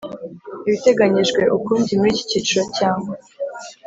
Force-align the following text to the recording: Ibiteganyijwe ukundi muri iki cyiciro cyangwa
Ibiteganyijwe 0.67 1.41
ukundi 1.57 1.89
muri 1.99 2.11
iki 2.13 2.25
cyiciro 2.29 2.63
cyangwa 2.77 3.13